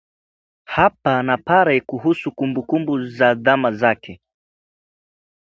[0.65, 4.21] hapa na pale kuhusu kumbukumbu za zama zake